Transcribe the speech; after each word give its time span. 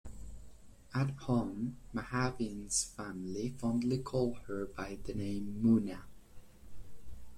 At 0.95 1.11
home, 1.11 1.75
Mahjabeen's 1.93 2.85
family 2.85 3.53
fondly 3.59 3.99
called 3.99 4.37
her 4.47 4.65
by 4.65 4.97
the 5.03 5.13
name 5.13 5.61
"Munna". 5.61 6.05